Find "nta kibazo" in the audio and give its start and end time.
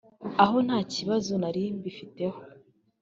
0.65-1.31